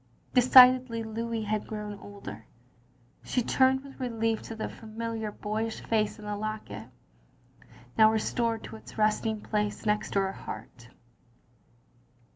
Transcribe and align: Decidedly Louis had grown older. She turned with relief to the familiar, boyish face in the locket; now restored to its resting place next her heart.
Decidedly 0.33 1.03
Louis 1.03 1.43
had 1.43 1.67
grown 1.67 1.99
older. 1.99 2.47
She 3.23 3.43
turned 3.43 3.83
with 3.83 3.99
relief 3.99 4.41
to 4.41 4.55
the 4.55 4.67
familiar, 4.67 5.31
boyish 5.31 5.81
face 5.81 6.17
in 6.17 6.25
the 6.25 6.35
locket; 6.35 6.87
now 7.99 8.11
restored 8.11 8.63
to 8.63 8.77
its 8.77 8.97
resting 8.97 9.41
place 9.41 9.85
next 9.85 10.15
her 10.15 10.31
heart. 10.31 10.89